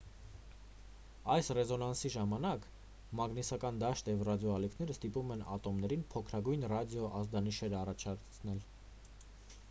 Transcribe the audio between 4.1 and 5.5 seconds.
և ռադիոալիքները ստիպում են